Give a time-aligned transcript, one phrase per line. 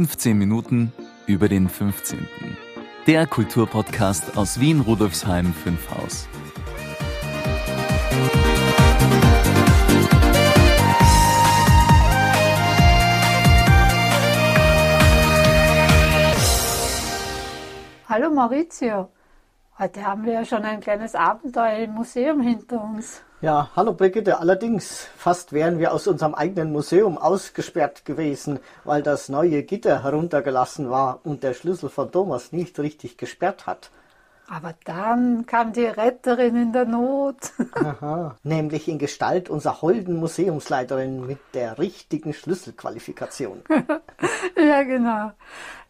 [0.00, 0.94] 15 Minuten
[1.26, 2.26] über den 15.
[3.06, 6.26] Der Kulturpodcast aus Wien Rudolfsheim 5 Haus.
[18.08, 19.10] Hallo Maurizio.
[19.80, 23.22] Heute haben wir ja schon ein kleines Abenteuer im Museum hinter uns.
[23.40, 24.38] Ja, hallo Brigitte.
[24.38, 30.90] Allerdings, fast wären wir aus unserem eigenen Museum ausgesperrt gewesen, weil das neue Gitter heruntergelassen
[30.90, 33.90] war und der Schlüssel von Thomas nicht richtig gesperrt hat.
[34.52, 37.52] Aber dann kam die Retterin in der Not.
[37.74, 43.62] Aha, nämlich in Gestalt unserer holden Museumsleiterin mit der richtigen Schlüsselqualifikation.
[44.56, 45.30] ja, genau.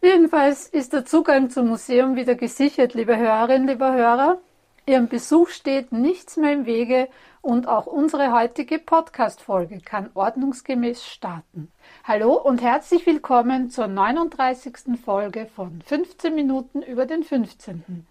[0.03, 4.39] Jedenfalls ist der Zugang zum Museum wieder gesichert, liebe Hörerinnen, lieber Hörer.
[4.85, 7.09] Ihrem Besuch steht nichts mehr im Wege
[7.41, 11.73] und auch unsere heutige Podcast-Folge kann ordnungsgemäß starten.
[12.05, 15.01] Hallo und herzlich willkommen zur 39.
[15.03, 18.07] Folge von 15 Minuten über den 15.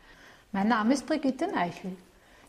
[0.51, 1.95] Mein Name ist Brigitte Neichel.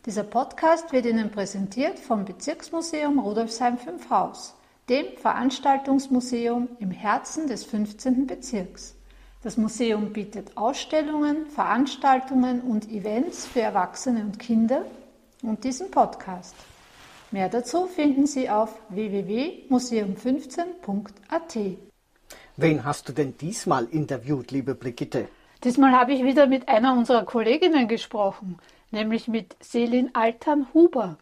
[0.07, 4.55] Dieser Podcast wird Ihnen präsentiert vom Bezirksmuseum Rudolfsheim 5 Haus,
[4.89, 8.25] dem Veranstaltungsmuseum im Herzen des 15.
[8.25, 8.95] Bezirks.
[9.43, 14.83] Das Museum bietet Ausstellungen, Veranstaltungen und Events für Erwachsene und Kinder
[15.43, 16.55] und diesen Podcast.
[17.29, 21.77] Mehr dazu finden Sie auf www.museum15.at.
[22.57, 25.27] Wen hast du denn diesmal interviewt, liebe Brigitte?
[25.63, 28.57] Diesmal habe ich wieder mit einer unserer Kolleginnen gesprochen,
[28.89, 31.17] nämlich mit Selin Altern-Huber.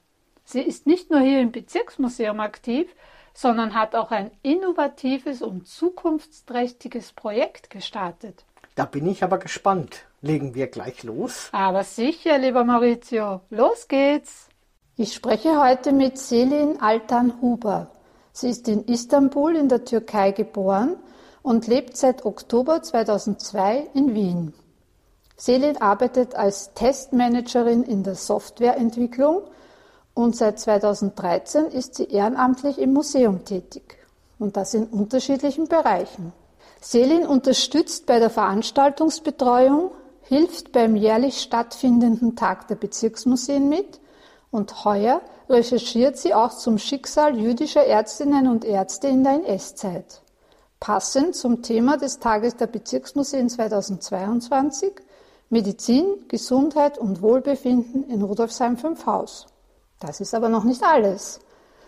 [0.45, 2.87] Sie ist nicht nur hier im Bezirksmuseum aktiv,
[3.33, 8.45] sondern hat auch ein innovatives und zukunftsträchtiges Projekt gestartet.
[8.75, 10.05] Da bin ich aber gespannt.
[10.21, 11.49] Legen wir gleich los?
[11.51, 13.41] Aber sicher, lieber Maurizio.
[13.49, 14.47] Los geht's!
[14.95, 17.91] Ich spreche heute mit Selin Altan Huber.
[18.31, 20.95] Sie ist in Istanbul in der Türkei geboren
[21.41, 24.53] und lebt seit Oktober 2002 in Wien.
[25.37, 29.43] Selin arbeitet als Testmanagerin in der Softwareentwicklung
[30.13, 33.97] und seit 2013 ist sie ehrenamtlich im Museum tätig
[34.37, 36.33] und das in unterschiedlichen Bereichen.
[36.81, 43.99] Selin unterstützt bei der Veranstaltungsbetreuung, hilft beim jährlich stattfindenden Tag der Bezirksmuseen mit
[44.51, 50.21] und heuer recherchiert sie auch zum Schicksal jüdischer Ärztinnen und Ärzte in der NS-Zeit.
[50.79, 54.93] Passend zum Thema des Tages der Bezirksmuseen 2022
[55.49, 59.47] Medizin, Gesundheit und Wohlbefinden in Rudolfsheim 5 Haus.
[59.99, 61.41] Das ist aber noch nicht alles.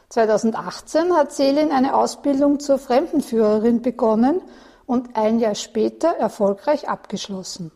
[0.10, 4.42] 2018 hat Selin eine Ausbildung zur Fremdenführerin begonnen
[4.86, 7.72] und ein Jahr später erfolgreich abgeschlossen.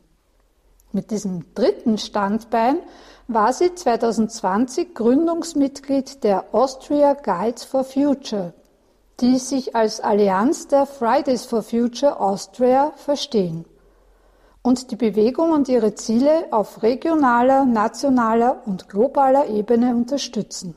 [0.92, 2.80] Mit diesem dritten Standbein
[3.30, 8.54] war sie 2020 Gründungsmitglied der Austria Guides for Future,
[9.22, 13.66] die sich als Allianz der Fridays for Future Austria verstehen
[14.66, 20.75] und die Bewegung und ihre Ziele auf regionaler, nationaler und globaler Ebene unterstützen.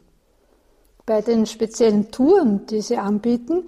[1.07, 3.65] Bei den speziellen Touren, die sie anbieten,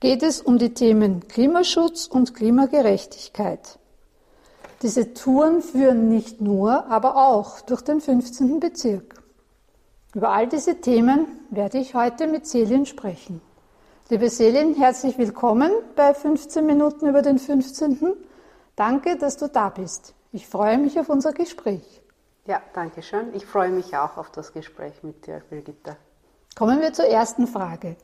[0.00, 3.78] geht es um die Themen Klimaschutz und Klimagerechtigkeit.
[4.80, 8.60] Diese Touren führen nicht nur, aber auch durch den 15.
[8.60, 9.22] Bezirk.
[10.14, 13.42] Über all diese Themen werde ich heute mit Selin sprechen.
[14.10, 18.14] Liebe Selin, herzlich willkommen bei 15 Minuten über den 15.
[18.74, 20.14] Danke, dass du da bist.
[20.32, 22.00] Ich freue mich auf unser Gespräch.
[22.46, 23.34] Ja, danke schön.
[23.34, 25.98] Ich freue mich auch auf das Gespräch mit dir, Birgitta.
[26.56, 27.96] Kommen wir zur ersten Frage.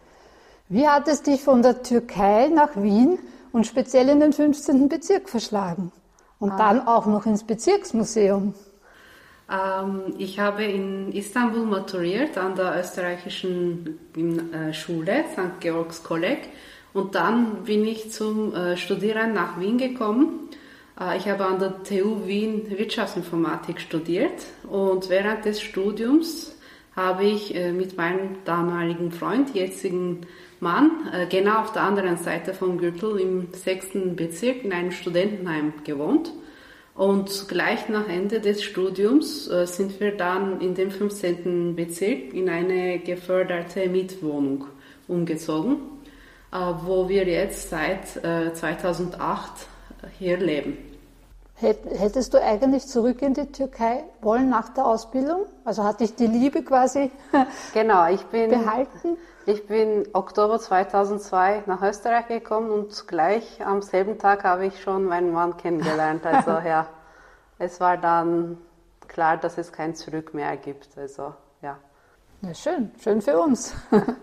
[0.68, 3.18] Wie hat es dich von der Türkei nach Wien
[3.52, 4.90] und speziell in den 15.
[4.90, 5.90] Bezirk verschlagen?
[6.38, 6.58] Und ah.
[6.58, 8.52] dann auch noch ins Bezirksmuseum.
[9.50, 15.60] Ähm, ich habe in Istanbul maturiert an der österreichischen äh, Schule, St.
[15.60, 16.48] Georgs Kolleg.
[16.92, 20.48] Und dann bin ich zum äh, Studieren nach Wien gekommen.
[20.98, 26.56] Äh, ich habe an der TU Wien Wirtschaftsinformatik studiert und während des Studiums
[26.96, 30.20] habe ich mit meinem damaligen Freund, jetzigen
[30.60, 30.92] Mann,
[31.28, 36.30] genau auf der anderen Seite vom Gürtel im sechsten Bezirk in einem Studentenheim gewohnt.
[36.94, 41.74] Und gleich nach Ende des Studiums äh, sind wir dann in dem 15.
[41.74, 44.66] Bezirk in eine geförderte Mietwohnung
[45.08, 45.76] umgezogen,
[46.52, 49.66] äh, wo wir jetzt seit 2008
[50.18, 50.76] hier leben.
[51.56, 55.46] Hättest du eigentlich zurück in die Türkei wollen nach der Ausbildung?
[55.64, 57.10] Also hatte ich die Liebe quasi
[57.72, 59.16] genau, ich bin, behalten?
[59.46, 65.04] Ich bin Oktober 2002 nach Österreich gekommen und gleich am selben Tag habe ich schon
[65.04, 66.24] meinen Mann kennengelernt.
[66.26, 66.86] Also ja,
[67.58, 68.56] es war dann
[69.06, 70.96] klar, dass es kein Zurück mehr gibt.
[70.96, 71.76] Also ja.
[72.40, 73.74] Na schön, schön für uns.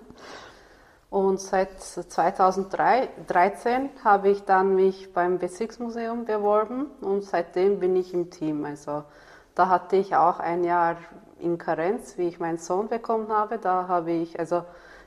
[1.11, 8.31] Und seit 2013 habe ich dann mich beim Bezirksmuseum beworben und seitdem bin ich im
[8.31, 8.63] Team.
[8.63, 9.03] Also
[9.53, 10.95] da hatte ich auch ein Jahr
[11.37, 13.57] in Karenz, wie ich meinen Sohn bekommen habe.
[13.57, 14.63] Da habe ich, also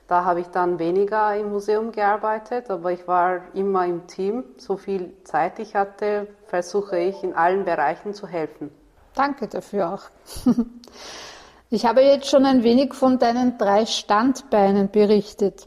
[0.06, 4.44] da habe ich dann weniger im Museum gearbeitet, aber ich war immer im Team.
[4.58, 8.70] So viel Zeit ich hatte, versuche ich in allen Bereichen zu helfen.
[9.14, 10.02] Danke dafür auch.
[11.70, 15.66] Ich habe jetzt schon ein wenig von deinen drei Standbeinen berichtet.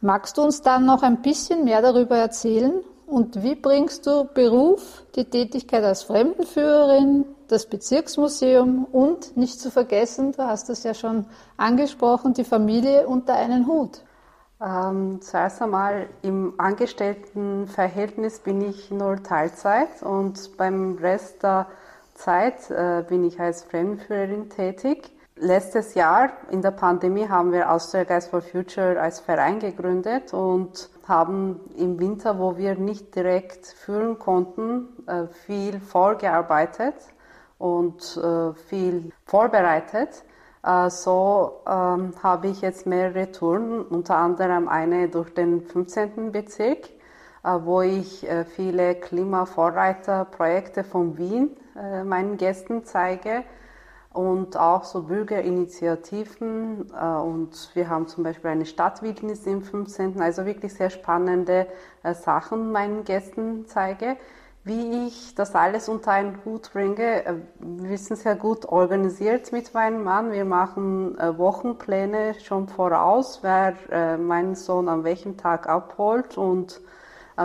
[0.00, 2.82] Magst du uns dann noch ein bisschen mehr darüber erzählen?
[3.06, 10.32] Und wie bringst du Beruf, die Tätigkeit als Fremdenführerin, das Bezirksmuseum und nicht zu vergessen,
[10.32, 11.26] du hast es ja schon
[11.56, 14.02] angesprochen, die Familie unter einen Hut?
[14.60, 21.66] Ähm, zuerst einmal im Angestelltenverhältnis bin ich nur Teilzeit und beim Rest der
[22.14, 25.12] Zeit äh, bin ich als Fremdenführerin tätig.
[25.36, 30.88] Letztes Jahr in der Pandemie haben wir Austria Guys for Future als Verein gegründet und
[31.08, 36.94] haben im Winter, wo wir nicht direkt führen konnten, äh, viel vorgearbeitet
[37.58, 40.24] und äh, viel vorbereitet.
[40.64, 46.32] Äh, so ähm, habe ich jetzt mehrere Touren, unter anderem eine durch den 15.
[46.32, 46.90] Bezirk,
[47.60, 48.26] wo ich
[48.56, 51.56] viele Klimavorreiterprojekte von Wien
[52.04, 53.44] meinen Gästen zeige
[54.16, 56.90] und auch so Bürgerinitiativen.
[56.92, 60.20] Äh, und wir haben zum Beispiel eine Stadtwildnis im 15.
[60.20, 61.66] Also wirklich sehr spannende
[62.02, 64.16] äh, Sachen meinen Gästen zeige.
[64.64, 69.74] Wie ich das alles unter einen Hut bringe, äh, wir sind sehr gut organisiert mit
[69.74, 70.32] meinem Mann.
[70.32, 76.80] Wir machen Wochenpläne schon voraus, wer meinen Sohn an welchem Tag abholt und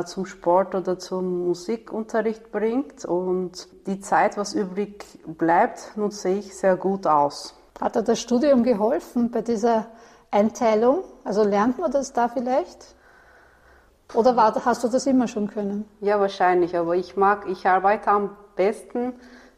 [0.06, 3.06] zum Sport oder zum Musikunterricht bringt.
[3.06, 7.56] Und die Zeit, was übrig bleibt, nutze ich sehr gut aus.
[7.80, 9.88] Hat dir das Studium geholfen bei dieser
[10.30, 11.04] Einteilung?
[11.24, 12.96] Also lernt man das da vielleicht?
[14.14, 15.86] Oder war, hast du das immer schon können?
[16.00, 16.76] Ja, wahrscheinlich.
[16.78, 19.14] Aber ich mag, ich arbeite am besten,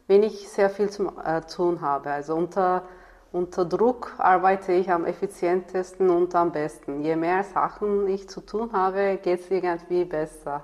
[0.06, 2.10] wenn ich sehr viel zu äh, tun habe.
[2.10, 2.82] Also unter
[3.34, 7.02] unter Druck arbeite ich am effizientesten und am besten.
[7.02, 10.62] Je mehr Sachen ich zu tun habe, geht es irgendwie besser.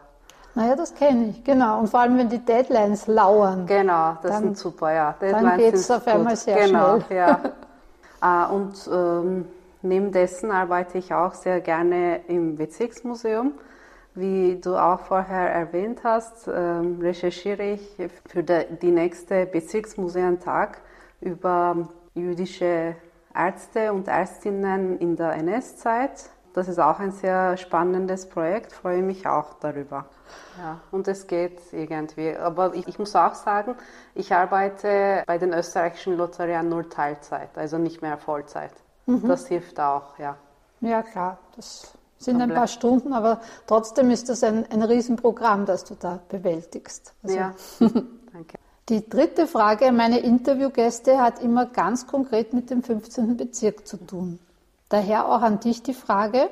[0.55, 1.81] Naja, das kenne ich, genau.
[1.81, 3.67] Und vor allem, wenn die Deadlines lauern.
[3.67, 5.15] Genau, das dann, sind super, ja.
[5.21, 7.19] Deadlines dann geht es auf einmal sehr genau, schnell.
[7.19, 7.41] Ja.
[8.23, 9.47] Ah, und ähm,
[9.81, 13.55] neben dessen arbeite ich auch sehr gerne im Bezirksmuseum.
[14.15, 17.97] Wie du auch vorher erwähnt hast, ähm, recherchiere ich
[18.27, 20.83] für die nächste Bezirksmuseentag
[21.23, 22.97] über jüdische
[23.35, 26.31] Ärzte und Ärztinnen in der NS-Zeit.
[26.53, 30.07] Das ist auch ein sehr spannendes Projekt, freue mich auch darüber.
[30.59, 32.37] Ja, und es geht irgendwie.
[32.37, 33.77] Aber ich, ich, muss auch sagen,
[34.15, 38.73] ich arbeite bei den österreichischen Lotterien nur Teilzeit, also nicht mehr Vollzeit.
[39.07, 39.29] Mhm.
[39.29, 40.37] Das hilft auch, ja.
[40.81, 41.39] Ja, klar.
[41.55, 46.21] Das sind ein paar Stunden, aber trotzdem ist das ein, ein Riesenprogramm, das du da
[46.29, 47.15] bewältigst.
[47.23, 47.37] Also.
[47.37, 47.55] Ja.
[48.91, 53.37] Die dritte Frage meiner Interviewgäste hat immer ganz konkret mit dem 15.
[53.37, 54.41] Bezirk zu tun.
[54.89, 56.51] Daher auch an dich die Frage,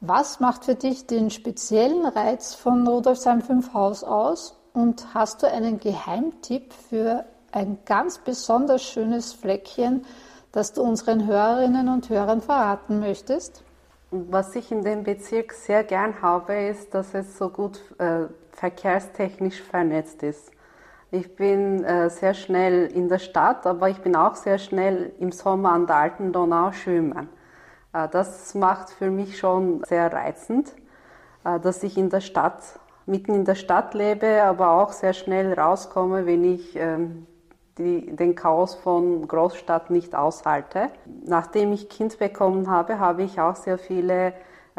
[0.00, 5.46] was macht für dich den speziellen Reiz von Rudolfsheim 5 Haus aus und hast du
[5.48, 10.04] einen Geheimtipp für ein ganz besonders schönes Fleckchen,
[10.50, 13.62] das du unseren Hörerinnen und Hörern verraten möchtest?
[14.10, 19.62] Was ich in dem Bezirk sehr gern habe, ist, dass es so gut äh, verkehrstechnisch
[19.62, 20.50] vernetzt ist.
[21.12, 25.32] Ich bin äh, sehr schnell in der Stadt, aber ich bin auch sehr schnell im
[25.32, 27.28] Sommer an der alten Donau schwimmen.
[27.92, 30.72] Äh, das macht für mich schon sehr reizend,
[31.44, 35.52] äh, dass ich in der Stadt, mitten in der Stadt lebe, aber auch sehr schnell
[35.52, 37.26] rauskomme, wenn ich ähm,
[37.76, 40.90] die, den Chaos von Großstadt nicht aushalte.
[41.24, 44.32] Nachdem ich Kind bekommen habe, habe ich auch sehr viele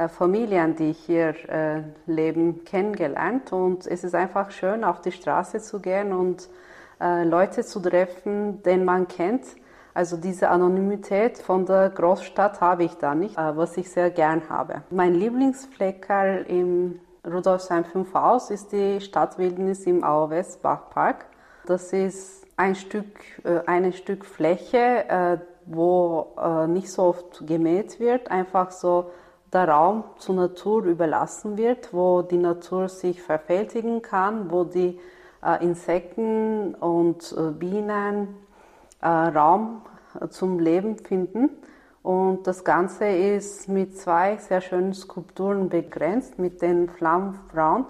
[0.08, 3.52] Familien, die hier äh, leben, kennengelernt.
[3.52, 6.50] Und es ist einfach schön, auf die Straße zu gehen und
[7.00, 9.44] äh, Leute zu treffen, den man kennt.
[9.94, 14.84] Also diese Anonymität von der Großstadt habe ich da nicht, was ich sehr gern habe.
[14.90, 21.26] Mein Lieblingsfleckerl im Rudolfsheim 5 Haus ist die Stadtwildnis im Auer-Westbach-Park.
[21.66, 23.20] Das ist ein Stück,
[23.66, 26.28] ein Stück Fläche, wo
[26.70, 29.12] nicht so oft gemäht wird, einfach so
[29.54, 35.00] der Raum zur Natur überlassen wird, wo die Natur sich verfältigen kann, wo die
[35.44, 38.36] äh, Insekten und äh, Bienen
[39.02, 39.82] äh, Raum
[40.30, 41.50] zum Leben finden.
[42.04, 47.86] Und das Ganze ist mit zwei sehr schönen Skulpturen begrenzt, mit den Flammenfrauen.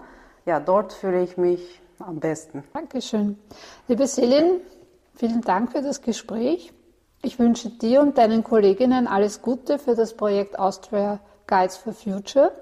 [0.45, 2.63] Ja, dort fühle ich mich am besten.
[2.73, 3.37] Dankeschön.
[3.87, 4.59] Liebe Selin,
[5.15, 6.73] vielen Dank für das Gespräch.
[7.23, 11.19] Ich wünsche dir und deinen Kolleginnen alles Gute für das Projekt Austria
[11.51, 12.53] Guides for Future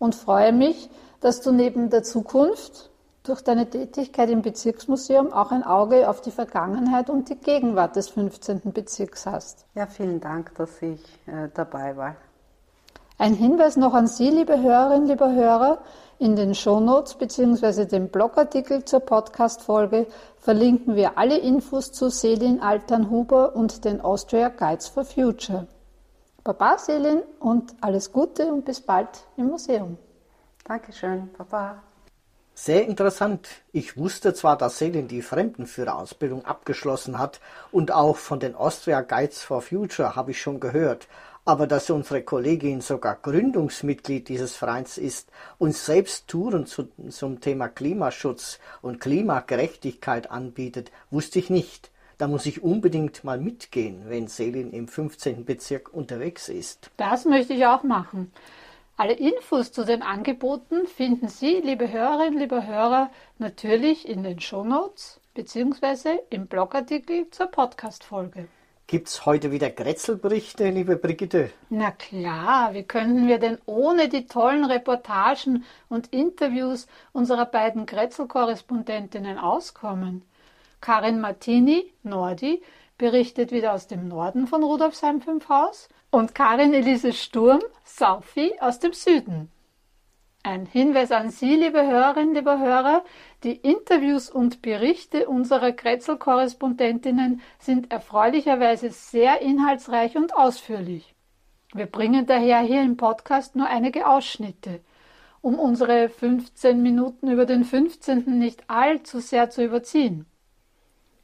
[0.00, 0.90] und freue mich,
[1.20, 2.90] dass du neben der Zukunft
[3.22, 8.08] durch deine Tätigkeit im Bezirksmuseum auch ein Auge auf die Vergangenheit und die Gegenwart des
[8.08, 8.72] 15.
[8.72, 9.64] Bezirks hast.
[9.74, 12.16] Ja, vielen Dank, dass ich äh, dabei war.
[13.18, 15.78] Ein Hinweis noch an Sie, liebe Hörerinnen, liebe Hörer.
[16.18, 17.86] In den Shownotes bzw.
[17.86, 20.06] dem Blogartikel zur Podcast-Folge
[20.38, 25.66] verlinken wir alle Infos zu Selin Altern-Huber und den Austria Guides for Future.
[26.46, 29.98] Baba Selin und alles Gute und bis bald im Museum.
[30.64, 31.82] Dankeschön, Baba.
[32.54, 33.48] Sehr interessant.
[33.72, 37.40] Ich wusste zwar, dass Selin die Fremdenführerausbildung abgeschlossen hat
[37.72, 41.08] und auch von den Austria Guides for Future habe ich schon gehört,
[41.44, 47.66] aber dass unsere Kollegin sogar Gründungsmitglied dieses Vereins ist und selbst Touren zu, zum Thema
[47.66, 51.90] Klimaschutz und Klimagerechtigkeit anbietet, wusste ich nicht.
[52.18, 55.44] Da muss ich unbedingt mal mitgehen, wenn Selin im 15.
[55.44, 56.90] Bezirk unterwegs ist.
[56.96, 58.32] Das möchte ich auch machen.
[58.96, 65.20] Alle Infos zu den Angeboten finden Sie, liebe Hörerinnen, liebe Hörer, natürlich in den Shownotes
[65.34, 66.18] bzw.
[66.30, 68.48] im Blogartikel zur Podcast-Folge.
[68.86, 71.50] Gibt's heute wieder Grätzelberichte, liebe Brigitte?
[71.68, 79.36] Na klar, wie könnten wir denn ohne die tollen Reportagen und Interviews unserer beiden Grätzel-Korrespondentinnen
[79.36, 80.22] auskommen?
[80.86, 82.62] Karin Martini, Nordi,
[82.96, 88.78] berichtet wieder aus dem Norden von Rudolfsheim 5 Haus und Karin Elise Sturm, Saufi aus
[88.78, 89.50] dem Süden.
[90.44, 93.04] Ein Hinweis an Sie, liebe Hörerinnen, liebe Hörer,
[93.42, 101.16] die Interviews und Berichte unserer Kretzel-Korrespondentinnen sind erfreulicherweise sehr inhaltsreich und ausführlich.
[101.74, 104.82] Wir bringen daher hier im Podcast nur einige Ausschnitte,
[105.40, 108.38] um unsere 15 Minuten über den 15.
[108.38, 110.26] nicht allzu sehr zu überziehen.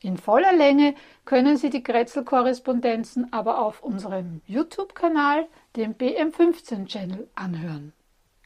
[0.04, 7.92] In voller Länge können Sie die Grätzl-Korrespondenzen aber auf unserem YouTube-Kanal, dem BM15-Channel, anhören.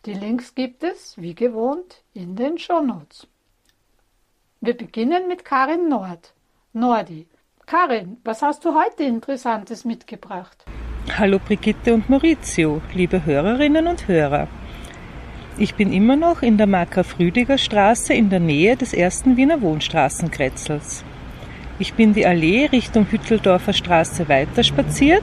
[0.04, 3.26] Die Links gibt es, wie gewohnt, in den Shownotes.
[4.60, 6.34] Wir beginnen mit Karin Nord.
[6.74, 7.26] Nordi.
[7.64, 10.66] Karin, was hast du heute Interessantes mitgebracht?
[11.18, 14.46] Hallo Brigitte und Maurizio, liebe Hörerinnen und Hörer.
[15.56, 21.02] Ich bin immer noch in der Marker-Früdiger Straße in der Nähe des ersten Wiener Wohnstraßenkretzels.
[21.78, 25.22] Ich bin die Allee Richtung Hütteldorfer Straße weiter spaziert,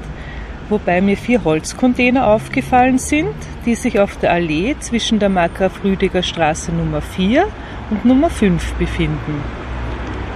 [0.70, 3.34] wobei mir vier Holzcontainer aufgefallen sind,
[3.66, 7.48] die sich auf der Allee zwischen der Markgraf-Rüdiger Straße Nummer 4
[7.90, 9.42] und Nummer 5 befinden.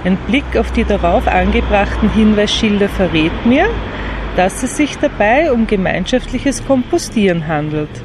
[0.04, 3.68] Ein Blick auf die darauf angebrachten Hinweisschilder verrät mir,
[4.34, 8.02] dass es sich dabei um gemeinschaftliches Kompostieren handelt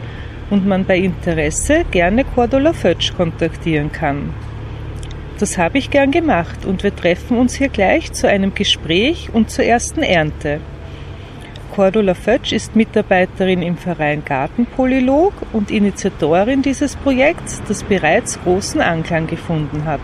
[0.51, 4.29] und man bei Interesse gerne Cordula Fötsch kontaktieren kann.
[5.39, 9.49] Das habe ich gern gemacht und wir treffen uns hier gleich zu einem Gespräch und
[9.49, 10.61] zur ersten Ernte.
[11.73, 19.25] Cordula Fötsch ist Mitarbeiterin im Verein Gartenpolylog und Initiatorin dieses Projekts, das bereits großen Anklang
[19.25, 20.01] gefunden hat.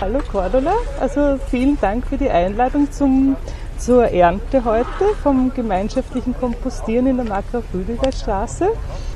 [0.00, 3.36] Hallo Cordula, also vielen Dank für die Einladung zum
[3.78, 8.68] zur Ernte heute vom gemeinschaftlichen Kompostieren in der Markgraf-Rüdiger Straße.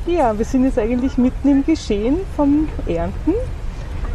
[0.06, 3.34] Ja, wir sind jetzt eigentlich mitten im Geschehen vom Ernten.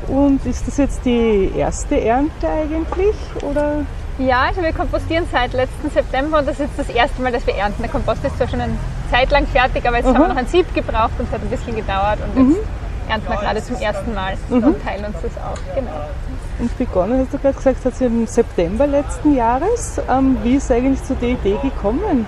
[0.07, 3.15] Und ist das jetzt die erste Ernte eigentlich?
[3.41, 3.85] Oder?
[4.19, 7.47] Ja, also wir kompostieren seit letzten September und das ist jetzt das erste Mal, dass
[7.47, 7.81] wir ernten.
[7.81, 8.75] Der Kompost ist zwar schon eine
[9.09, 10.15] Zeit lang fertig, aber jetzt mhm.
[10.15, 13.09] haben wir noch ein Sieb gebraucht und es hat ein bisschen gedauert und jetzt mhm.
[13.09, 14.63] ernten wir gerade zum ersten Mal mhm.
[14.63, 15.75] und teilen uns das auch.
[15.75, 15.91] Genau.
[16.63, 19.99] Und begonnen, hast du gerade gesagt, hat sie im September letzten Jahres.
[20.09, 22.25] Ähm, wie ist eigentlich zu der Idee gekommen?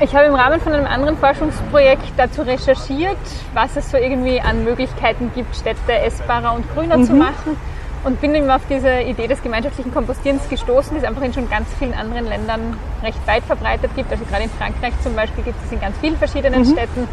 [0.00, 3.16] Ich habe im Rahmen von einem anderen Forschungsprojekt dazu recherchiert,
[3.54, 7.04] was es so irgendwie an Möglichkeiten gibt, Städte essbarer und grüner mhm.
[7.04, 7.56] zu machen.
[8.02, 11.48] Und bin eben auf diese Idee des gemeinschaftlichen Kompostierens gestoßen, die es einfach in schon
[11.48, 14.10] ganz vielen anderen Ländern recht weit verbreitet gibt.
[14.10, 16.72] Also gerade in Frankreich zum Beispiel gibt es in ganz vielen verschiedenen mhm.
[16.72, 17.06] Städten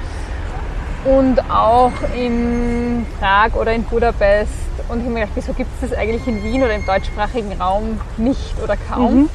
[1.06, 4.73] und auch in Prag oder in Budapest.
[4.90, 7.54] Und ich habe mir gedacht, wieso gibt es das eigentlich in Wien oder im deutschsprachigen
[7.60, 9.16] Raum nicht oder kaum?
[9.16, 9.30] Mhm.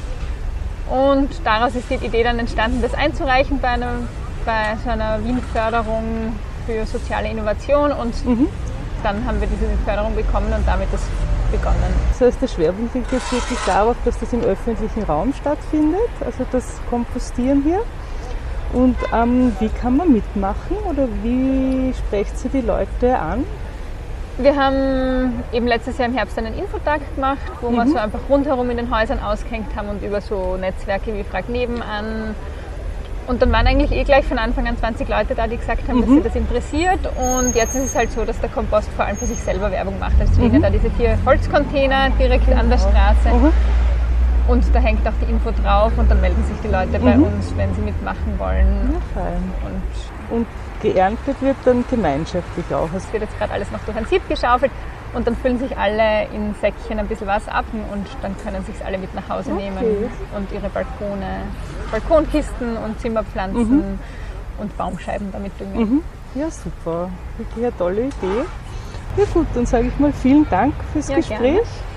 [0.89, 3.93] Und daraus ist die Idee dann entstanden, das einzureichen bei, einer,
[4.45, 6.33] bei so einer Wien-Förderung
[6.65, 7.91] für soziale Innovation.
[7.91, 8.47] Und mhm.
[9.03, 11.01] dann haben wir diese Förderung bekommen und damit das
[11.51, 11.93] begonnen.
[12.09, 16.45] Das heißt, der Schwerpunkt liegt jetzt wirklich darauf, dass das im öffentlichen Raum stattfindet, also
[16.51, 17.81] das Kompostieren hier.
[18.73, 23.43] Und ähm, wie kann man mitmachen oder wie sprecht sie die Leute an?
[24.41, 27.75] Wir haben eben letztes Jahr im Herbst einen Infotag gemacht, wo mhm.
[27.75, 31.49] wir so einfach rundherum in den Häusern ausgehängt haben und über so Netzwerke wie Frag
[31.49, 32.35] nebenan
[33.27, 35.97] Und dann waren eigentlich eh gleich von Anfang an 20 Leute da, die gesagt haben,
[35.97, 36.01] mhm.
[36.01, 36.99] dass sie das interessiert.
[37.17, 39.99] Und jetzt ist es halt so, dass der Kompost vor allem für sich selber Werbung
[39.99, 40.15] macht.
[40.21, 40.61] Also stehen mhm.
[40.61, 42.61] da diese vier Holzcontainer direkt genau.
[42.61, 43.51] an der Straße.
[44.49, 47.23] Und da hängt auch die Info drauf und dann melden sich die Leute bei mhm.
[47.23, 48.95] uns, wenn sie mitmachen wollen.
[49.15, 49.21] Ja.
[49.67, 50.47] Und, und
[50.81, 52.89] geerntet wird dann gemeinschaftlich auch.
[52.95, 54.71] Es wird jetzt gerade alles noch durch ein Sieb geschaufelt
[55.13, 58.83] und dann füllen sich alle in Säckchen ein bisschen was ab und dann können sich
[58.83, 59.69] alle mit nach Hause okay.
[59.69, 61.41] nehmen und ihre Balkone,
[61.91, 63.99] Balkonkisten und Zimmerpflanzen mhm.
[64.57, 65.79] und Baumscheiben damit düngen.
[65.79, 66.03] Mhm.
[66.33, 67.11] Ja, super.
[67.37, 68.45] Wirklich eine tolle Idee.
[69.17, 71.39] Ja gut, dann sage ich mal vielen Dank fürs ja, Gespräch.
[71.39, 71.88] Gerne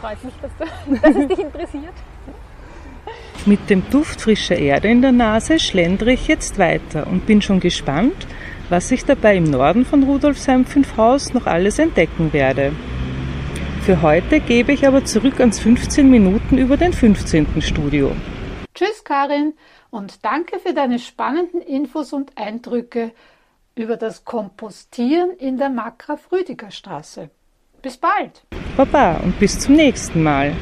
[0.00, 1.94] freut mich, dass, du, dass es dich interessiert.
[3.46, 7.60] Mit dem Duft frischer Erde in der Nase schlendere ich jetzt weiter und bin schon
[7.60, 8.26] gespannt,
[8.68, 12.72] was ich dabei im Norden von Rudolfsheim 5 Haus noch alles entdecken werde.
[13.82, 17.62] Für heute gebe ich aber zurück ans 15 Minuten über den 15.
[17.62, 18.12] Studio.
[18.74, 19.54] Tschüss Karin
[19.90, 23.12] und danke für deine spannenden Infos und Eindrücke
[23.74, 27.30] über das Kompostieren in der Makra-Früdiger Straße.
[27.80, 28.42] Bis bald!
[28.78, 30.54] Baba und bis zum nächsten Mal.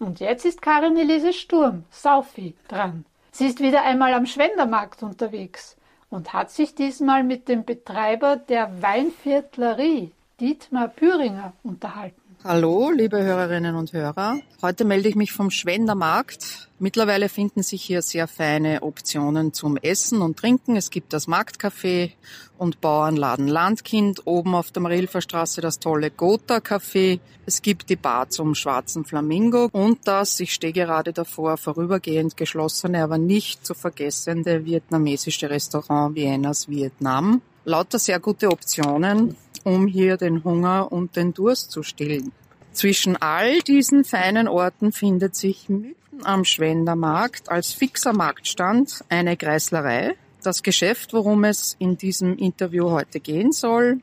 [0.00, 3.04] Und jetzt ist Karin Elise Sturm, Saufi, dran.
[3.30, 5.76] Sie ist wieder einmal am Schwendermarkt unterwegs
[6.08, 12.29] und hat sich diesmal mit dem Betreiber der Weinviertlerie, Dietmar Püringer, unterhalten.
[12.42, 14.40] Hallo, liebe Hörerinnen und Hörer.
[14.62, 16.70] Heute melde ich mich vom Schwendermarkt.
[16.78, 20.74] Mittlerweile finden sich hier sehr feine Optionen zum Essen und Trinken.
[20.74, 22.12] Es gibt das Marktcafé
[22.56, 27.20] und Bauernladen Landkind, oben auf der Marilfer Straße das tolle Gotha Café.
[27.44, 33.02] Es gibt die Bar zum Schwarzen Flamingo und das, ich stehe gerade davor, vorübergehend geschlossene,
[33.02, 37.42] aber nicht zu vergessende vietnamesische Restaurant Viennas Vietnam.
[37.64, 42.32] Lauter sehr gute Optionen um hier den Hunger und den Durst zu stillen.
[42.72, 50.14] Zwischen all diesen feinen Orten findet sich mitten am Schwendermarkt als fixer Marktstand eine Kreislerei.
[50.42, 54.00] Das Geschäft, worum es in diesem Interview heute gehen soll.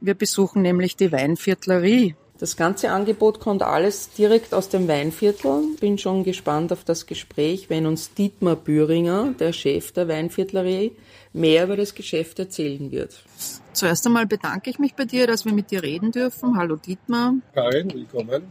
[0.00, 2.14] Wir besuchen nämlich die Weinviertlerie.
[2.38, 5.62] Das ganze Angebot kommt alles direkt aus dem Weinviertel.
[5.80, 10.92] Bin schon gespannt auf das Gespräch, wenn uns Dietmar Büringer, der Chef der Weinviertlerie,
[11.32, 13.24] mehr über das Geschäft erzählen wird.
[13.72, 16.58] Zuerst einmal bedanke ich mich bei dir, dass wir mit dir reden dürfen.
[16.58, 17.34] Hallo Dietmar.
[17.54, 18.42] Karin, willkommen.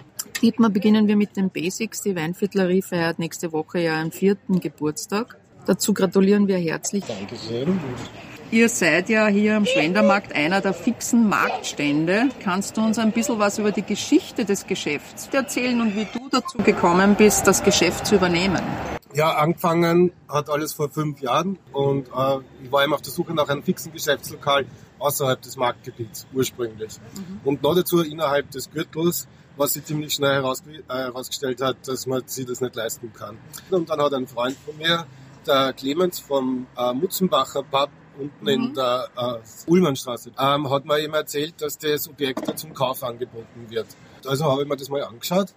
[0.42, 2.02] Dietmar, beginnen wir mit den Basics.
[2.02, 5.38] Die Weinviertlerie feiert nächste Woche ja einen vierten Geburtstag.
[5.68, 7.04] Dazu gratulieren wir herzlich.
[7.06, 7.80] Dankeschön.
[8.56, 12.30] Ihr seid ja hier am Schwendermarkt einer der fixen Marktstände.
[12.42, 16.30] Kannst du uns ein bisschen was über die Geschichte des Geschäfts erzählen und wie du
[16.30, 18.62] dazu gekommen bist, das Geschäft zu übernehmen?
[19.14, 23.34] Ja, angefangen hat alles vor fünf Jahren und äh, ich war eben auf der Suche
[23.34, 24.66] nach einem fixen Geschäftslokal
[25.00, 26.94] außerhalb des Marktgebiets ursprünglich.
[27.14, 27.42] Mhm.
[27.44, 32.08] Und noch dazu innerhalb des Gürtels, was sich ziemlich schnell heraus, äh, herausgestellt hat, dass
[32.08, 33.38] man sich das nicht leisten kann.
[33.70, 35.06] Und dann hat ein Freund von mir,
[35.46, 37.90] der Clemens vom äh, Mutzenbacher Pub
[38.20, 38.48] unten mhm.
[38.48, 43.66] in der äh, Ullmannstraße, ähm, hat mir eben erzählt, dass das Objekt zum Kauf angeboten
[43.70, 43.88] wird.
[44.26, 45.54] Also habe ich mir das mal angeschaut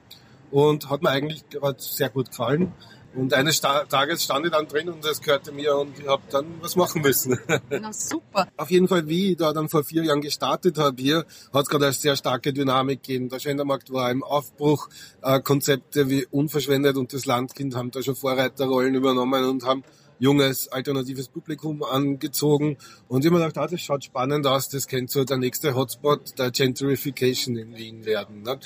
[0.50, 2.72] und hat mir eigentlich gerade sehr gut gefallen.
[3.14, 6.60] Und eines Tages stand ich dann drin und es gehörte mir und ich habe dann
[6.60, 7.38] was machen müssen.
[7.70, 8.46] Na super.
[8.56, 11.68] Auf jeden Fall, wie ich da dann vor vier Jahren gestartet habe hier, hat es
[11.68, 13.28] gerade eine sehr starke Dynamik gegeben.
[13.30, 14.88] Der Schwendermarkt war im Aufbruch.
[15.22, 19.84] Äh, Konzepte wie Unverschwendet und das Landkind haben da schon Vorreiterrollen übernommen und haben
[20.18, 22.76] junges, alternatives Publikum angezogen.
[23.08, 26.50] Und mir gedacht, ah, das schaut spannend aus, das könnte so der nächste Hotspot der
[26.50, 28.42] Gentrification in Wien werden.
[28.42, 28.58] Ne?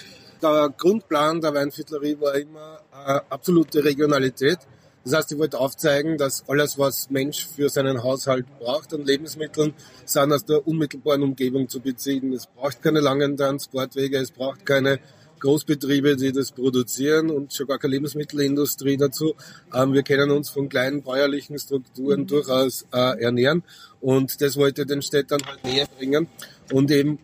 [0.43, 4.59] Der Grundplan der Weinviertlerie war immer äh, absolute Regionalität.
[5.05, 9.75] Das heißt, ich wollte aufzeigen, dass alles, was Mensch für seinen Haushalt braucht an Lebensmitteln,
[10.05, 12.33] sind aus der unmittelbaren Umgebung zu beziehen.
[12.33, 15.01] Es braucht keine langen Transportwege, es braucht keine
[15.43, 19.35] Großbetriebe, die das produzieren und schon gar keine Lebensmittelindustrie dazu.
[19.75, 23.63] Ähm, wir können uns von kleinen bäuerlichen Strukturen durchaus äh, ernähren
[24.01, 26.29] und das wollte den Städtern halt näher bringen
[26.73, 27.19] und eben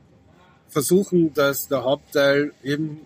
[0.69, 3.01] versuchen, dass der Hauptteil eben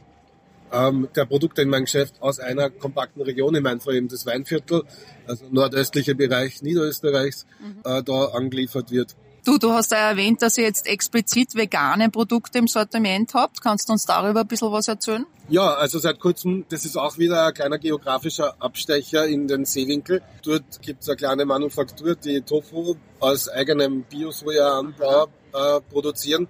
[0.73, 4.25] ähm, der Produkte in meinem Geschäft aus einer kompakten Region, in meinem Fall eben das
[4.27, 4.83] Weinviertel,
[5.27, 7.81] also nordöstliche Bereich Niederösterreichs, mhm.
[7.85, 9.15] äh, da angeliefert wird.
[9.45, 13.61] Du, du hast ja erwähnt, dass ihr jetzt explizit vegane Produkte im Sortiment habt.
[13.61, 15.27] Kannst du uns darüber ein bisschen was erzählen?
[15.49, 20.23] Ja, also seit kurzem, das ist auch wieder ein kleiner geografischer Abstecher in den Seewinkel.
[20.45, 26.47] Dort gibt es eine kleine Manufaktur, die Tofu aus eigenem Bio-Soja-Anbau äh, produzieren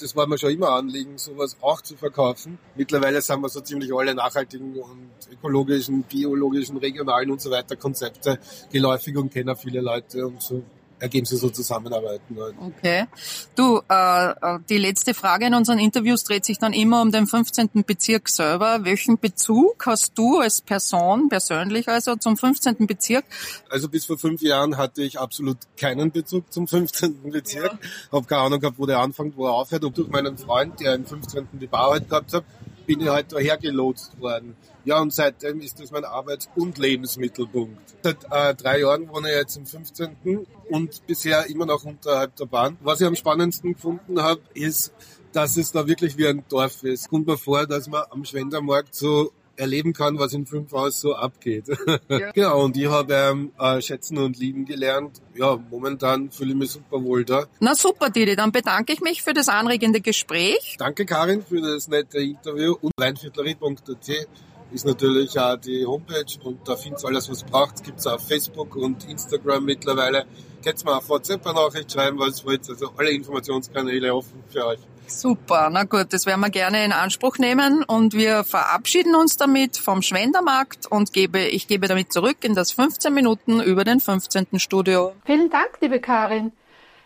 [0.00, 2.58] das war mir schon immer Anliegen, sowas auch zu verkaufen.
[2.76, 8.38] Mittlerweile sind wir so ziemlich alle nachhaltigen und ökologischen, biologischen, regionalen und so weiter Konzepte
[8.70, 10.62] geläufig und kennen viele Leute und so
[11.00, 12.36] Ergebnisse so zusammenarbeiten.
[12.60, 13.06] Okay.
[13.54, 17.26] Du, äh, äh, die letzte Frage in unseren Interviews dreht sich dann immer um den
[17.26, 17.84] 15.
[17.86, 18.84] Bezirk selber.
[18.84, 22.86] Welchen Bezug hast du als Person, persönlich also, zum 15.
[22.86, 23.24] Bezirk?
[23.70, 27.30] Also bis vor fünf Jahren hatte ich absolut keinen Bezug zum 15.
[27.30, 27.72] Bezirk.
[27.72, 27.78] Ja.
[28.12, 29.84] Habe keine Ahnung gehabt, wo der anfängt, wo er aufhört.
[29.84, 31.46] Und durch meinen Freund, der im 15.
[31.52, 32.44] die Bauarbeit gehabt hat,
[32.88, 34.56] bin ich halt daher gelotst worden.
[34.86, 37.78] Ja, und seitdem ist das mein Arbeits- und Lebensmittelpunkt.
[38.02, 40.46] Seit äh, drei Jahren wohne ich jetzt im 15.
[40.70, 42.78] und bisher immer noch unterhalb der Bahn.
[42.80, 44.94] Was ich am spannendsten gefunden habe, ist,
[45.32, 47.10] dass es da wirklich wie ein Dorf ist.
[47.10, 51.14] Kommt mir vor, dass man am Schwendermarkt so erleben kann, was in fünf Haus so
[51.14, 51.66] abgeht.
[52.08, 52.32] Ja.
[52.32, 55.20] genau, und ich habe ähm, äh, schätzen und lieben gelernt.
[55.34, 57.46] Ja, momentan fühle ich mich super wohl da.
[57.60, 60.76] Na super, Didi, dann bedanke ich mich für das anregende Gespräch.
[60.78, 64.28] Danke, Karin, für das nette Interview und weinviertlerie.at
[64.70, 67.82] ist natürlich auch die Homepage und da findet alles, was braucht.
[67.84, 70.26] Gibt es auf Facebook und Instagram mittlerweile.
[70.62, 72.68] Könnt ihr mir auf WhatsApp eine Nachricht schreiben, was wollt.
[72.68, 74.80] Also alle Informationskanäle offen für euch.
[75.10, 79.76] Super, na gut, das werden wir gerne in Anspruch nehmen und wir verabschieden uns damit
[79.76, 84.58] vom Schwendermarkt und gebe, ich gebe damit zurück in das 15 Minuten über den 15.
[84.58, 85.14] Studio.
[85.24, 86.52] Vielen Dank, liebe Karin.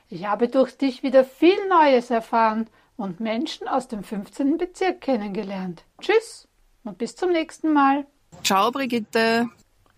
[0.08, 4.58] Ich habe durch dich wieder viel Neues erfahren und Menschen aus dem 15.
[4.58, 5.84] Bezirk kennengelernt.
[6.00, 6.48] Tschüss
[6.84, 8.06] und bis zum nächsten Mal.
[8.42, 9.48] Ciao, Brigitte.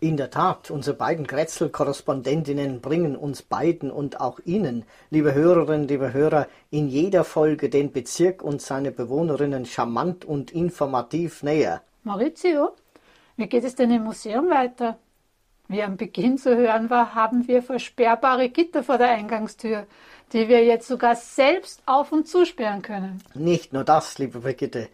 [0.04, 6.12] In der Tat, unsere beiden Grätzl-Korrespondentinnen bringen uns beiden und auch Ihnen, liebe Hörerinnen, liebe
[6.12, 11.80] Hörer, in jeder Folge den Bezirk und seine Bewohnerinnen charmant und informativ näher.
[12.02, 12.72] Maurizio,
[13.38, 14.98] wie geht es denn im Museum weiter?
[15.68, 19.86] Wie am Beginn zu hören war, haben wir versperrbare Gitter vor der Eingangstür,
[20.34, 23.22] die wir jetzt sogar selbst auf und zusperren können.
[23.32, 24.88] Nicht nur das, liebe Brigitte.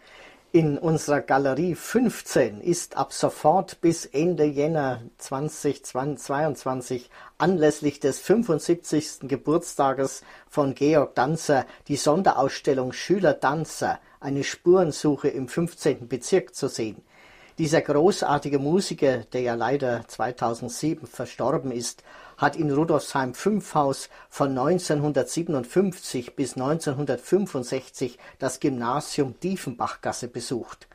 [0.53, 9.29] In unserer Galerie 15 ist ab sofort bis Ende Jänner 2022 anlässlich des 75.
[9.29, 16.09] Geburtstages von Georg Danzer die Sonderausstellung Schüler Danzer, eine Spurensuche im 15.
[16.09, 17.01] Bezirk zu sehen.
[17.57, 22.03] Dieser großartige Musiker, der ja leider 2007 verstorben ist,
[22.41, 30.87] hat in Rudolfsheim 5 Haus von 1957 bis 1965 das Gymnasium Diefenbachgasse besucht.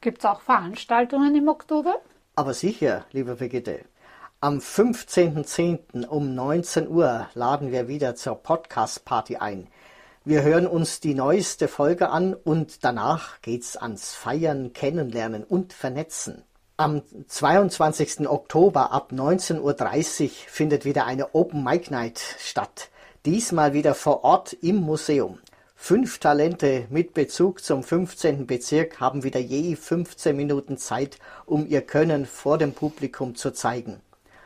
[0.00, 1.96] Gibt es auch Veranstaltungen im Oktober?
[2.34, 3.80] Aber sicher, liebe Brigitte.
[4.40, 6.06] Am 15.10.
[6.06, 9.68] um 19 Uhr laden wir wieder zur Podcast-Party ein.
[10.24, 16.44] Wir hören uns die neueste Folge an und danach geht's ans Feiern, Kennenlernen und Vernetzen.
[16.80, 18.28] Am 22.
[18.28, 22.90] Oktober ab 19.30 Uhr findet wieder eine Open Mic Night statt.
[23.26, 25.40] Diesmal wieder vor Ort im Museum.
[25.74, 28.46] Fünf Talente mit Bezug zum 15.
[28.46, 34.00] Bezirk haben wieder je 15 Minuten Zeit, um ihr Können vor dem Publikum zu zeigen.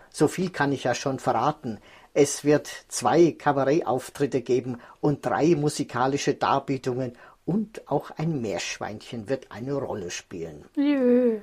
[0.09, 1.81] So viel kann ich ja schon verraten.
[2.15, 7.13] Es wird zwei Kabarettauftritte geben und drei musikalische Darbietungen
[7.45, 10.65] und auch ein Meerschweinchen wird eine Rolle spielen.
[10.77, 11.41] Jö.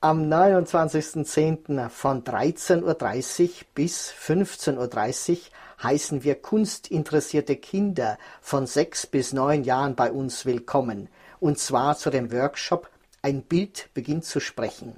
[0.00, 1.88] Am 29.10.
[1.88, 5.38] von 13.30 Uhr bis 15.30 Uhr
[5.82, 11.08] heißen wir kunstinteressierte Kinder von sechs bis neun Jahren bei uns willkommen,
[11.40, 12.88] und zwar zu dem Workshop
[13.22, 14.96] Ein Bild beginnt zu sprechen.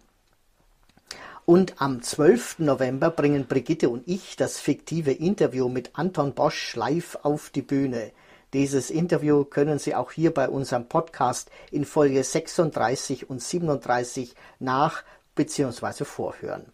[1.47, 2.61] Und am 12.
[2.61, 8.13] November bringen Brigitte und ich das fiktive Interview mit Anton Bosch live auf die Bühne.
[8.53, 15.05] Dieses Interview können Sie auch hier bei unserem Podcast in Folge 36 und 37 nach
[15.37, 16.05] bzw.
[16.05, 16.73] vorhören.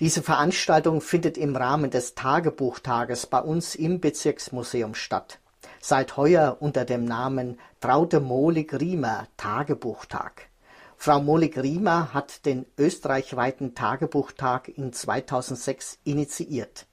[0.00, 5.38] Diese Veranstaltung findet im Rahmen des Tagebuchtages bei uns im Bezirksmuseum statt.
[5.80, 10.48] Seit heuer unter dem Namen Traute Mohlig-Riemer Tagebuchtag.
[10.96, 16.86] Frau Mohlig-Riemer hat den österreichweiten Tagebuchtag in 2006 initiiert.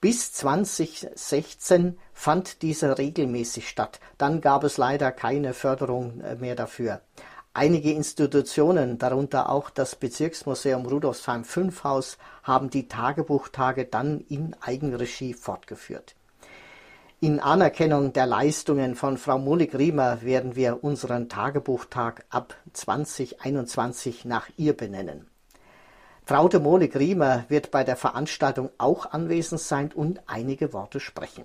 [0.00, 4.00] Bis 2016 fand dieser regelmäßig statt.
[4.18, 7.00] Dann gab es leider keine Förderung äh, mehr dafür.
[7.54, 15.32] Einige Institutionen, darunter auch das Bezirksmuseum Rudolfsheim 5 Haus, haben die Tagebuchtage dann in Eigenregie
[15.32, 16.14] fortgeführt.
[17.20, 24.76] In Anerkennung der Leistungen von Frau Mullig-Riemer werden wir unseren Tagebuchtag ab 2021 nach ihr
[24.76, 25.26] benennen.
[26.26, 31.44] Traute Mohlig-Riemer wird bei der Veranstaltung auch anwesend sein und einige Worte sprechen.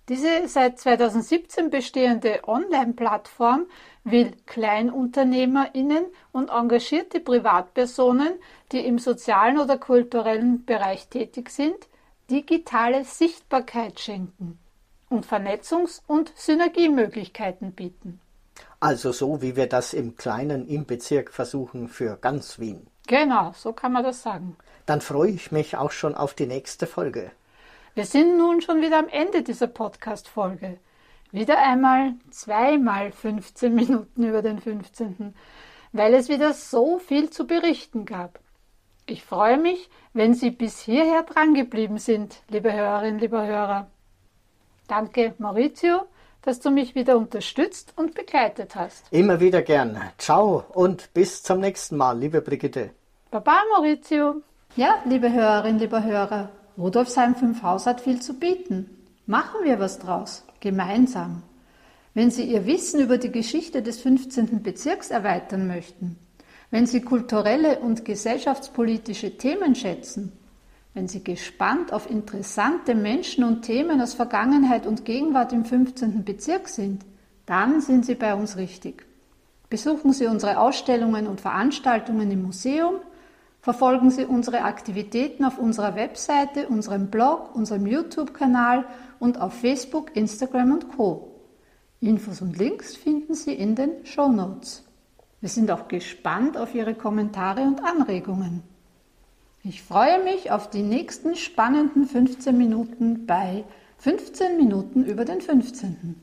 [0.09, 3.67] Diese seit 2017 bestehende Online-Plattform
[4.03, 8.33] will KleinunternehmerInnen und engagierte Privatpersonen,
[8.73, 11.87] die im sozialen oder kulturellen Bereich tätig sind,
[12.29, 14.59] digitale Sichtbarkeit schenken
[15.13, 18.19] und Vernetzungs- und Synergiemöglichkeiten bieten.
[18.79, 22.87] Also so, wie wir das im Kleinen im Bezirk versuchen für ganz Wien.
[23.07, 24.57] Genau, so kann man das sagen.
[24.85, 27.31] Dann freue ich mich auch schon auf die nächste Folge.
[27.95, 30.79] Wir sind nun schon wieder am Ende dieser Podcast-Folge.
[31.31, 35.33] Wieder einmal zweimal 15 Minuten über den 15.,
[35.91, 38.39] weil es wieder so viel zu berichten gab.
[39.05, 43.87] Ich freue mich, wenn Sie bis hierher drangeblieben sind, liebe Hörerinnen, lieber Hörer.
[44.95, 46.01] Danke, Maurizio,
[46.43, 49.05] dass du mich wieder unterstützt und begleitet hast.
[49.09, 49.99] Immer wieder gern.
[50.19, 52.91] Ciao und bis zum nächsten Mal, liebe Brigitte.
[53.31, 54.43] Baba, Maurizio.
[54.75, 58.87] Ja, liebe Hörerinnen, lieber Hörer, Rudolfsheim 5 Haus hat viel zu bieten.
[59.25, 61.41] Machen wir was draus, gemeinsam.
[62.13, 64.61] Wenn Sie Ihr Wissen über die Geschichte des 15.
[64.61, 66.19] Bezirks erweitern möchten,
[66.69, 70.33] wenn Sie kulturelle und gesellschaftspolitische Themen schätzen,
[70.93, 76.23] wenn Sie gespannt auf interessante Menschen und Themen aus Vergangenheit und Gegenwart im 15.
[76.23, 77.03] Bezirk sind,
[77.45, 79.05] dann sind Sie bei uns richtig.
[79.69, 82.95] Besuchen Sie unsere Ausstellungen und Veranstaltungen im Museum–
[83.63, 88.83] Verfolgen Sie unsere Aktivitäten auf unserer Webseite, unserem Blog, unserem YouTube-Kanal
[89.19, 91.31] und auf Facebook, Instagram und Co.
[92.01, 94.83] Infos und Links finden Sie in den Show Notes.
[95.39, 98.63] Wir sind auch gespannt auf Ihre Kommentare und Anregungen.
[99.65, 103.63] Ich freue mich auf die nächsten spannenden 15 Minuten bei
[103.99, 106.21] 15 Minuten über den 15.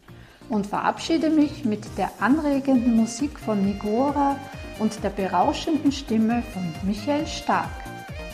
[0.51, 4.37] und verabschiede mich mit der anregenden Musik von Nigora
[4.79, 7.71] und der berauschenden Stimme von Michael Stark.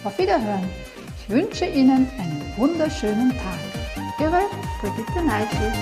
[0.03, 0.69] Auf Wiederhören.
[1.21, 4.19] Ich wünsche Ihnen einen wunderschönen Tag.
[4.19, 4.41] Ihre
[4.81, 5.73] Brigitte Neitl.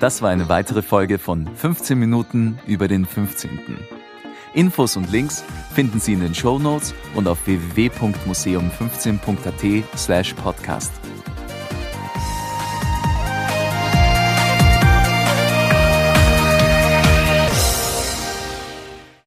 [0.00, 3.60] Das war eine weitere Folge von 15 Minuten über den 15.
[4.54, 5.42] Infos und Links
[5.74, 10.92] finden Sie in den Show Notes und auf www.museum15.at slash podcast.